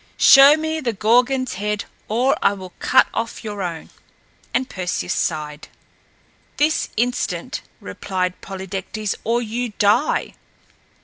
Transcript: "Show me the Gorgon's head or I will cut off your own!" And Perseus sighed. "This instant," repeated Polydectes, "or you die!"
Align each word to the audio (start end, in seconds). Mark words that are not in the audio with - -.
"Show 0.17 0.57
me 0.57 0.79
the 0.81 0.93
Gorgon's 0.93 1.53
head 1.61 1.85
or 2.07 2.35
I 2.41 2.53
will 2.53 2.73
cut 2.79 3.05
off 3.13 3.43
your 3.43 3.61
own!" 3.61 3.91
And 4.51 4.67
Perseus 4.67 5.13
sighed. 5.13 5.67
"This 6.57 6.89
instant," 6.97 7.61
repeated 7.79 8.41
Polydectes, 8.41 9.13
"or 9.23 9.43
you 9.43 9.73
die!" 9.77 10.33